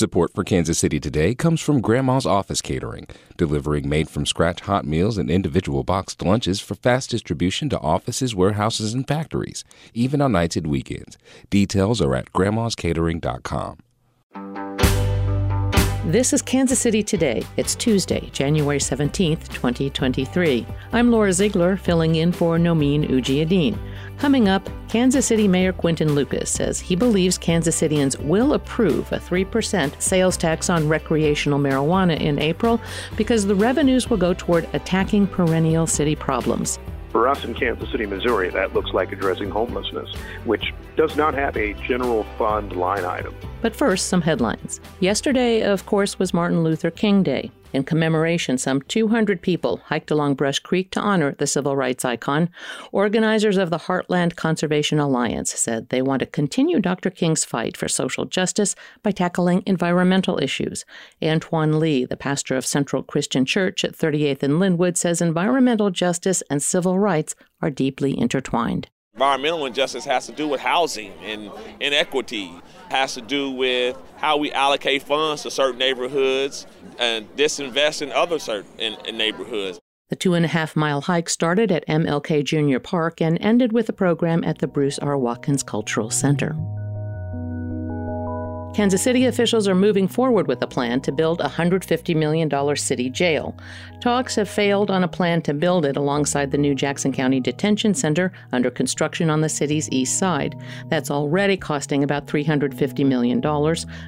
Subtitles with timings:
[0.00, 3.06] Support for Kansas City Today comes from Grandma's Office Catering,
[3.36, 8.34] delivering made from scratch hot meals and individual boxed lunches for fast distribution to offices,
[8.34, 11.18] warehouses, and factories, even on nights and weekends.
[11.50, 13.76] Details are at grandmascatering.com.
[16.06, 17.42] This is Kansas City Today.
[17.58, 20.66] It's Tuesday, January 17th, 2023.
[20.94, 23.78] I'm Laura Ziegler, filling in for Nomin Ujiyediin.
[24.20, 29.18] Coming up, Kansas City Mayor Quinton Lucas says he believes Kansas Cityans will approve a
[29.18, 32.78] 3% sales tax on recreational marijuana in April
[33.16, 36.78] because the revenues will go toward attacking perennial city problems.
[37.08, 40.14] For us in Kansas City, Missouri, that looks like addressing homelessness,
[40.44, 43.34] which does not have a general fund line item.
[43.62, 44.82] But first, some headlines.
[45.00, 47.50] Yesterday, of course, was Martin Luther King Day.
[47.72, 52.50] In commemoration, some 200 people hiked along Brush Creek to honor the civil rights icon.
[52.90, 57.10] Organizers of the Heartland Conservation Alliance said they want to continue Dr.
[57.10, 60.84] King's fight for social justice by tackling environmental issues.
[61.22, 66.42] Antoine Lee, the pastor of Central Christian Church at 38th and Linwood, says environmental justice
[66.50, 68.88] and civil rights are deeply intertwined.
[69.14, 72.52] Environmental injustice has to do with housing and inequity,
[72.90, 76.66] has to do with how we allocate funds to certain neighborhoods
[76.98, 79.80] and disinvest in other certain in, in neighborhoods.
[80.10, 83.88] The two and a half mile hike started at MLK Junior Park and ended with
[83.88, 85.18] a program at the Bruce R.
[85.18, 86.56] Watkins Cultural Center.
[88.72, 93.10] Kansas City officials are moving forward with a plan to build a $150 million city
[93.10, 93.56] jail.
[94.00, 97.94] Talks have failed on a plan to build it alongside the new Jackson County Detention
[97.94, 100.54] Center under construction on the city's east side.
[100.88, 103.42] That's already costing about $350 million.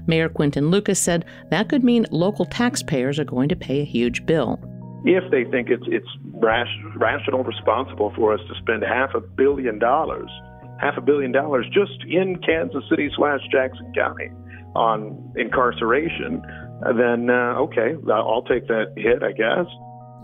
[0.06, 4.24] Mayor Quinton Lucas said that could mean local taxpayers are going to pay a huge
[4.26, 4.60] bill.
[5.04, 10.30] If they think it's, it's rational, responsible for us to spend half a billion dollars,
[10.80, 14.30] half a billion dollars just in Kansas City slash Jackson County
[14.74, 16.42] on incarceration,
[16.96, 19.66] then uh, okay, I'll take that hit, I guess.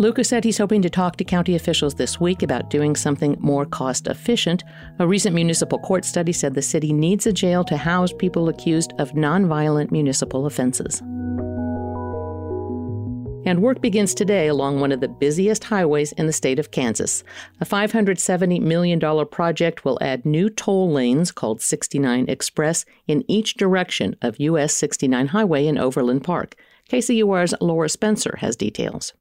[0.00, 3.66] Lucas said he's hoping to talk to county officials this week about doing something more
[3.66, 4.62] cost efficient.
[5.00, 8.92] A recent municipal court study said the city needs a jail to house people accused
[8.98, 11.02] of nonviolent municipal offenses.
[13.48, 17.24] And work begins today along one of the busiest highways in the state of Kansas.
[17.62, 24.14] A $570 million project will add new toll lanes called 69 Express in each direction
[24.20, 26.56] of US 69 Highway in Overland Park.
[26.90, 29.14] KCUR's Laura Spencer has details.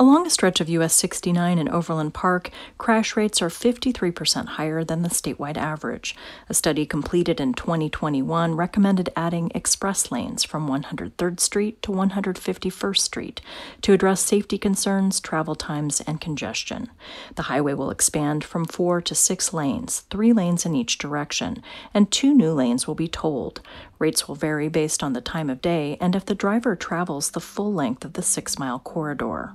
[0.00, 5.02] Along a stretch of US 69 in Overland Park, crash rates are 53% higher than
[5.02, 6.16] the statewide average.
[6.48, 13.42] A study completed in 2021 recommended adding express lanes from 103rd Street to 151st Street
[13.82, 16.88] to address safety concerns, travel times, and congestion.
[17.34, 21.62] The highway will expand from four to six lanes, three lanes in each direction,
[21.92, 23.60] and two new lanes will be tolled.
[24.00, 27.40] Rates will vary based on the time of day and if the driver travels the
[27.40, 29.52] full length of the six mile corridor.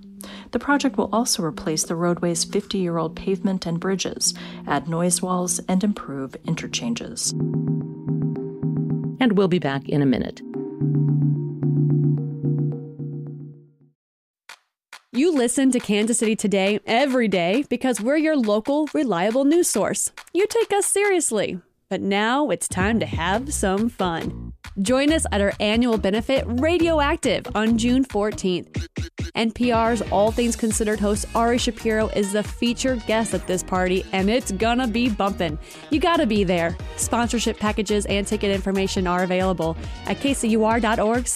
[0.51, 4.35] The project will also replace the roadway's 50 year old pavement and bridges,
[4.67, 7.31] add noise walls, and improve interchanges.
[9.19, 10.41] And we'll be back in a minute.
[15.11, 20.11] You listen to Kansas City Today every day because we're your local, reliable news source.
[20.33, 21.61] You take us seriously.
[21.89, 24.53] But now it's time to have some fun.
[24.81, 28.87] Join us at our annual benefit Radioactive on June 14th.
[29.35, 34.29] NPR's All Things Considered host Ari Shapiro is the featured guest at this party, and
[34.29, 35.59] it's gonna be bumpin'.
[35.91, 36.75] You gotta be there.
[36.97, 41.27] Sponsorship packages and ticket information are available at kcur.org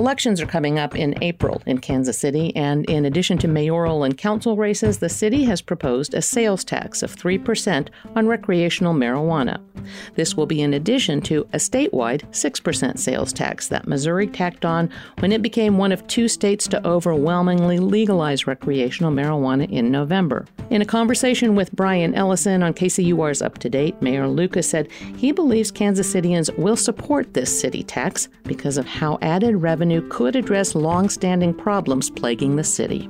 [0.00, 4.16] Elections are coming up in April in Kansas City, and in addition to mayoral and
[4.16, 9.60] council races, the city has proposed a sales tax of 3% on recreational marijuana.
[10.14, 14.88] This will be in addition to a statewide 6% sales tax that Missouri tacked on
[15.18, 20.46] when it became one of two states to overwhelmingly legalize recreational marijuana in November.
[20.70, 25.30] In a conversation with Brian Ellison on KCUR's Up to Date, Mayor Lucas said he
[25.30, 30.74] believes Kansas Cityans will support this city tax because of how added revenue could address
[30.74, 33.08] long-standing problems plaguing the city.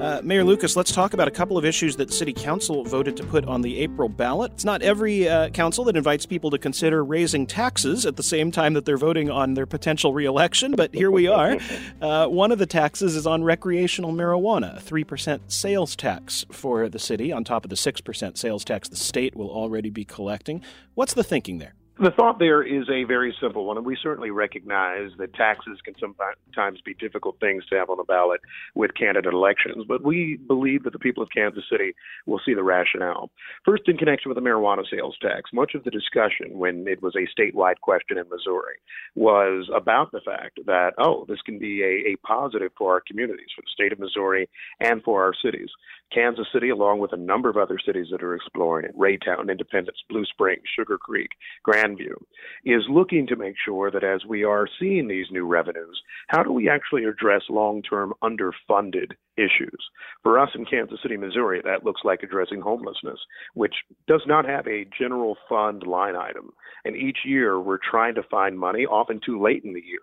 [0.00, 3.24] Uh, Mayor Lucas, let's talk about a couple of issues that City Council voted to
[3.24, 4.50] put on the April ballot.
[4.52, 8.50] It's not every uh, council that invites people to consider raising taxes at the same
[8.50, 11.56] time that they're voting on their potential reelection, but here we are.
[12.00, 16.98] Uh, one of the taxes is on recreational marijuana, a 3% sales tax for the
[16.98, 20.62] city, on top of the 6% sales tax the state will already be collecting.
[20.94, 21.74] What's the thinking there?
[21.96, 25.94] The thought there is a very simple one, and we certainly recognize that taxes can
[26.00, 28.40] sometimes be difficult things to have on the ballot
[28.74, 31.94] with candidate elections, but we believe that the people of Kansas City
[32.26, 33.30] will see the rationale.
[33.64, 37.14] First, in connection with the marijuana sales tax, much of the discussion when it was
[37.14, 38.78] a statewide question in Missouri
[39.14, 43.46] was about the fact that, oh, this can be a, a positive for our communities,
[43.54, 44.48] for the state of Missouri,
[44.80, 45.68] and for our cities.
[46.12, 49.98] Kansas City, along with a number of other cities that are exploring it, Raytown, Independence,
[50.08, 51.30] Blue Springs, Sugar Creek,
[51.84, 52.14] Grandview,
[52.64, 56.52] is looking to make sure that as we are seeing these new revenues, how do
[56.52, 59.78] we actually address long term underfunded issues?
[60.22, 63.18] For us in Kansas City, Missouri, that looks like addressing homelessness,
[63.54, 63.74] which
[64.06, 66.50] does not have a general fund line item.
[66.84, 70.00] And each year we're trying to find money, often too late in the year,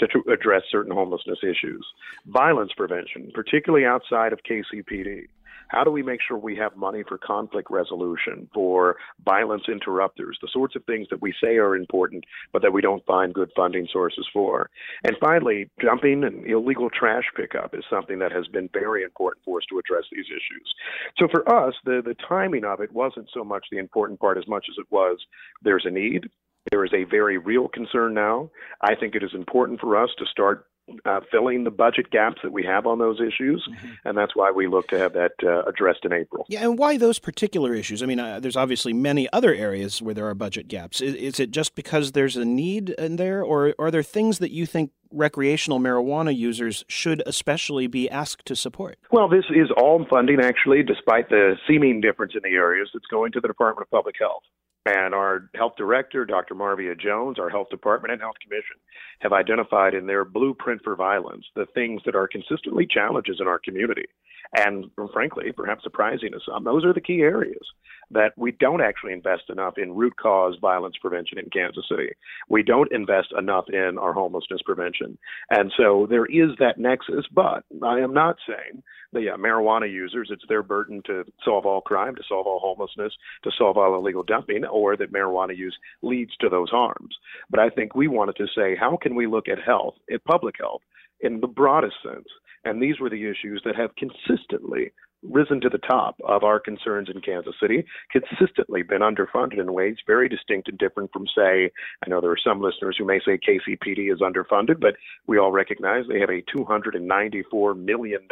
[0.00, 1.86] to address certain homelessness issues.
[2.26, 5.26] Violence prevention, particularly outside of KCPD.
[5.68, 10.48] How do we make sure we have money for conflict resolution, for violence interrupters, the
[10.52, 13.86] sorts of things that we say are important, but that we don't find good funding
[13.92, 14.70] sources for?
[15.04, 19.58] And finally, dumping and illegal trash pickup is something that has been very important for
[19.58, 20.74] us to address these issues.
[21.18, 24.46] So for us, the, the timing of it wasn't so much the important part as
[24.46, 25.18] much as it was
[25.62, 26.28] there's a need.
[26.70, 28.50] There is a very real concern now.
[28.82, 30.66] I think it is important for us to start
[31.04, 33.88] uh, filling the budget gaps that we have on those issues, mm-hmm.
[34.04, 36.46] and that's why we look to have that uh, addressed in April.
[36.48, 38.02] Yeah, and why those particular issues?
[38.02, 41.00] I mean, uh, there's obviously many other areas where there are budget gaps.
[41.00, 44.38] Is, is, it just because there's a need in there, or, or are there things
[44.38, 48.98] that you think recreational marijuana users should especially be asked to support?
[49.10, 53.32] Well, this is all funding, actually, despite the seeming difference in the areas that's going
[53.32, 54.42] to the Department of Public Health.
[54.88, 56.54] And our health director, Dr.
[56.54, 58.76] Marvia Jones, our health department and health commission
[59.18, 63.58] have identified in their blueprint for violence the things that are consistently challenges in our
[63.58, 64.06] community.
[64.54, 67.66] And frankly, perhaps surprising to some, those are the key areas
[68.10, 72.08] that we don't actually invest enough in root cause violence prevention in Kansas City.
[72.48, 75.18] We don't invest enough in our homelessness prevention.
[75.50, 80.28] And so there is that nexus, but I am not saying that yeah, marijuana users,
[80.30, 83.12] it's their burden to solve all crime, to solve all homelessness,
[83.44, 87.16] to solve all illegal dumping, or that marijuana use leads to those harms.
[87.50, 90.56] But I think we wanted to say, how can we look at health, at public
[90.58, 90.82] health,
[91.20, 92.28] in the broadest sense?
[92.68, 94.92] And these were the issues that have consistently
[95.22, 99.96] risen to the top of our concerns in Kansas City, consistently been underfunded in ways
[100.06, 101.70] very distinct and different from, say,
[102.04, 105.50] I know there are some listeners who may say KCPD is underfunded, but we all
[105.50, 108.28] recognize they have a $294 million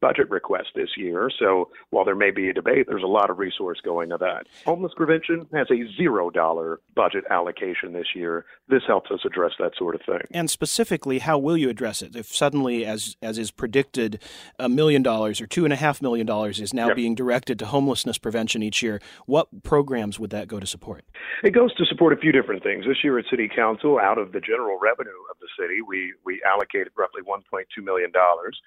[0.00, 1.30] budget request this year.
[1.38, 4.46] So while there may be a debate, there's a lot of resource going to that.
[4.64, 8.44] Homeless prevention has a zero dollar budget allocation this year.
[8.68, 10.22] This helps us address that sort of thing.
[10.30, 12.16] And specifically, how will you address it?
[12.16, 14.22] If suddenly, as as is predicted,
[14.58, 16.96] a million dollars or two and a half million dollars is now yep.
[16.96, 21.04] being directed to homelessness prevention each year, what programs would that go to support?
[21.42, 22.84] It goes to support a few different things.
[22.86, 26.40] This year at City Council, out of the general revenue of the city, we we
[26.46, 28.58] allocated roughly 1.2 million dollars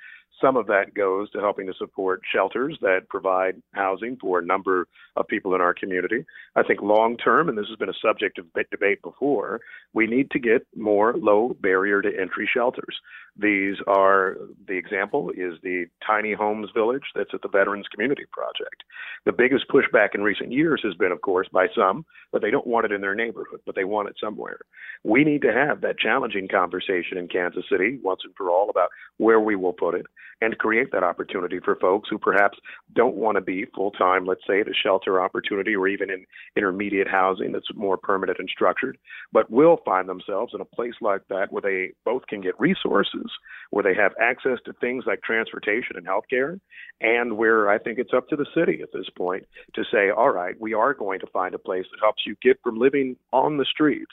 [0.42, 4.88] some of that goes to helping to support shelters that provide housing for a number
[5.16, 6.26] of people in our community.
[6.56, 9.62] I think long term, and this has been a subject of debate before,
[9.94, 13.00] we need to get more low barrier to entry shelters.
[13.36, 14.38] These are
[14.68, 18.84] the example is the tiny homes village that's at the Veterans Community Project.
[19.26, 22.68] The biggest pushback in recent years has been, of course, by some that they don't
[22.68, 24.60] want it in their neighborhood, but they want it somewhere.
[25.04, 28.90] We need to have that challenging conversation in Kansas City once and for all about
[29.18, 30.06] where we will put it
[30.42, 32.58] and create that opportunity for folks who perhaps
[32.94, 36.26] don't want to be full time, let's say, a shelter opportunity or even in
[36.58, 38.98] intermediate housing that's more permanent and structured,
[39.32, 43.23] but will find themselves in a place like that where they both can get resources,
[43.70, 46.60] where they have access to things like transportation and healthcare,
[47.02, 50.30] and where I think it's up to the city at this point to say, all
[50.30, 53.58] right, we are going to find a place that helps you get from living on
[53.58, 54.12] the streets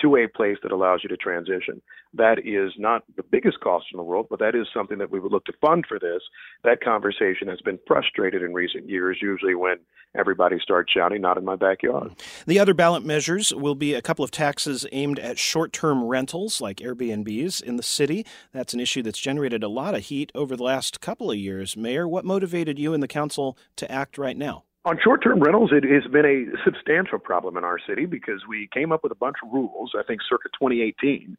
[0.00, 1.82] to a place that allows you to transition.
[2.14, 5.20] That is not the biggest cost in the world, but that is something that we
[5.20, 6.22] would look to fund for this.
[6.64, 9.76] That conversation has been frustrated in recent years, usually when
[10.14, 12.12] everybody starts shouting, not in my backyard.
[12.46, 16.60] The other ballot measures will be a couple of taxes aimed at short term rentals
[16.60, 18.26] like Airbnbs in the city.
[18.52, 21.76] That's an issue that's generated a lot of heat over the last couple of years.
[21.76, 24.64] Mayor, what motivated you and the council to act right now?
[24.84, 28.68] On short term rentals, it has been a substantial problem in our city because we
[28.72, 31.36] came up with a bunch of rules, I think circa 2018,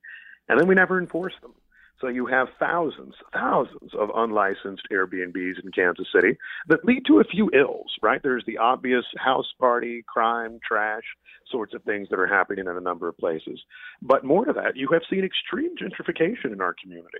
[0.48, 1.54] and then we never enforced them.
[2.02, 6.36] So you have thousands, thousands of unlicensed Airbnbs in Kansas City
[6.68, 8.20] that lead to a few ills, right?
[8.22, 11.04] There's the obvious house party, crime, trash
[11.52, 13.60] sorts of things that are happening in a number of places.
[14.02, 17.20] But more to that, you have seen extreme gentrification in our community.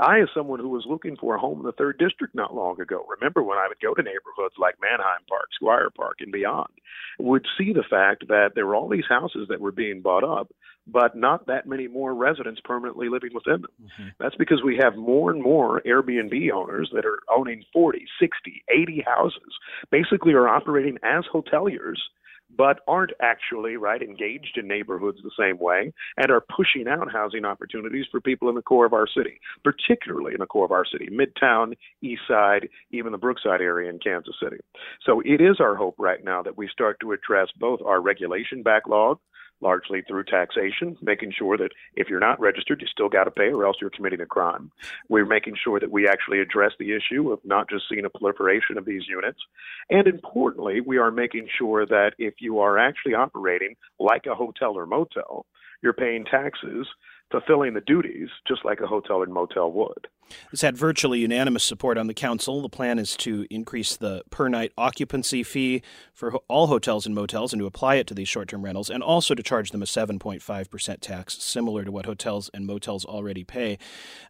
[0.00, 2.80] I, as someone who was looking for a home in the third district not long
[2.80, 6.70] ago, remember when I would go to neighborhoods like Manheim Park, Squier Park, and beyond,
[7.18, 10.50] would see the fact that there were all these houses that were being bought up,
[10.86, 13.70] but not that many more residents permanently living within them.
[13.82, 14.08] Mm-hmm.
[14.18, 19.04] That's because we have more and more Airbnb owners that are owning 40, 60, 80
[19.06, 19.54] houses,
[19.90, 21.98] basically are operating as hoteliers
[22.60, 27.46] but aren't actually right engaged in neighborhoods the same way and are pushing out housing
[27.46, 30.84] opportunities for people in the core of our city, particularly in the core of our
[30.84, 34.58] city, Midtown, East Side, even the Brookside area in Kansas City.
[35.06, 38.62] So it is our hope right now that we start to address both our regulation
[38.62, 39.18] backlog
[39.60, 43.52] largely through taxation, making sure that if you're not registered, you still got to pay
[43.52, 44.70] or else you're committing a crime.
[45.08, 48.78] We're making sure that we actually address the issue of not just seeing a proliferation
[48.78, 49.40] of these units.
[49.90, 54.76] And importantly, we are making sure that if you are actually operating like a hotel
[54.76, 55.46] or motel,
[55.82, 56.86] you're paying taxes
[57.30, 60.08] fulfilling the duties just like a hotel and motel would.
[60.52, 62.62] It's had virtually unanimous support on the council.
[62.62, 65.82] The plan is to increase the per night occupancy fee
[66.12, 69.02] for all hotels and motels and to apply it to these short term rentals, and
[69.02, 73.78] also to charge them a 7.5% tax, similar to what hotels and motels already pay.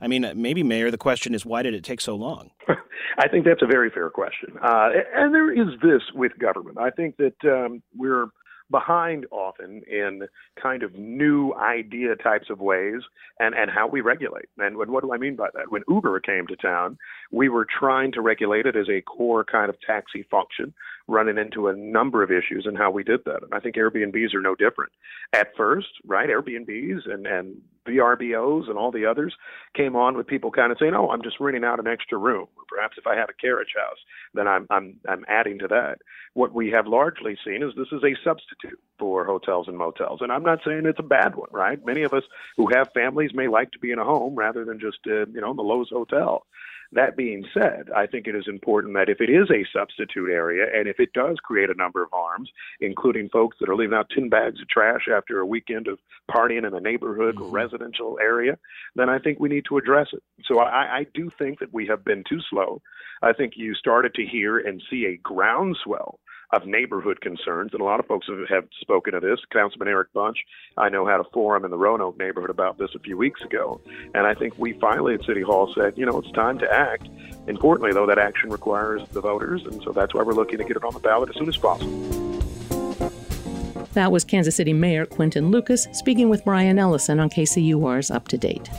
[0.00, 2.50] I mean, maybe, Mayor, the question is why did it take so long?
[3.18, 4.56] I think that's a very fair question.
[4.62, 6.78] Uh, and there is this with government.
[6.78, 8.28] I think that um, we're
[8.70, 10.28] behind often in
[10.60, 13.02] kind of new idea types of ways
[13.38, 14.48] and, and how we regulate.
[14.58, 15.70] And when, what do I mean by that?
[15.70, 16.98] When Uber came to town,
[17.30, 20.72] we were trying to regulate it as a core kind of taxi function,
[21.08, 23.42] running into a number of issues and how we did that.
[23.42, 24.92] And I think Airbnbs are no different.
[25.32, 27.56] At first, right, Airbnbs and, and
[27.86, 29.34] VRBOs and all the others
[29.74, 32.46] came on with people kind of saying, "Oh, I'm just renting out an extra room.
[32.56, 33.98] Or perhaps if I have a carriage house,
[34.34, 35.98] then I'm I'm I'm adding to that."
[36.34, 40.30] What we have largely seen is this is a substitute for hotels and motels, and
[40.30, 41.84] I'm not saying it's a bad one, right?
[41.84, 42.24] Many of us
[42.56, 45.40] who have families may like to be in a home rather than just uh, you
[45.40, 46.46] know in the Loews hotel.
[46.92, 50.66] That being said, I think it is important that if it is a substitute area
[50.74, 54.10] and if it does create a number of harms, including folks that are leaving out
[54.12, 57.52] tin bags of trash after a weekend of partying in a neighborhood mm-hmm.
[57.52, 58.58] residential area,
[58.96, 60.22] then I think we need to address it.
[60.46, 62.82] So I, I do think that we have been too slow.
[63.22, 66.18] I think you started to hear and see a groundswell
[66.52, 69.40] of neighborhood concerns, and a lot of folks have, have spoken of this.
[69.52, 70.38] Councilman Eric Bunch,
[70.76, 73.80] I know, had a forum in the Roanoke neighborhood about this a few weeks ago,
[74.14, 77.08] and I think we finally at City Hall said, you know, it's time to act.
[77.46, 80.76] Importantly, though, that action requires the voters, and so that's why we're looking to get
[80.76, 82.20] it on the ballot as soon as possible.
[83.94, 88.38] That was Kansas City Mayor Quinton Lucas speaking with Brian Ellison on KCUR's Up to
[88.38, 88.70] Date.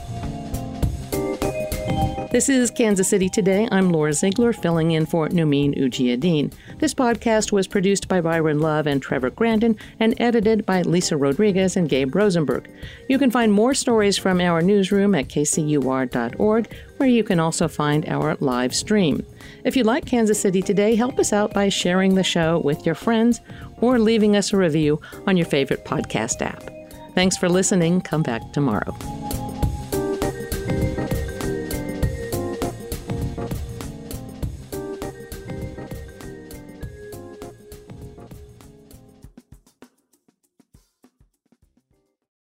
[2.32, 3.68] This is Kansas City Today.
[3.70, 6.50] I'm Laura Ziegler, filling in for Nomin Ujiyediin.
[6.78, 11.76] This podcast was produced by Byron Love and Trevor Grandin and edited by Lisa Rodriguez
[11.76, 12.70] and Gabe Rosenberg.
[13.06, 18.08] You can find more stories from our newsroom at kcur.org, where you can also find
[18.08, 19.26] our live stream.
[19.64, 22.94] If you like Kansas City Today, help us out by sharing the show with your
[22.94, 23.42] friends
[23.82, 26.62] or leaving us a review on your favorite podcast app.
[27.14, 28.00] Thanks for listening.
[28.00, 28.96] Come back tomorrow.